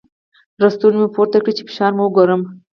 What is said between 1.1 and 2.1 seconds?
پورته کړی چې فشار مو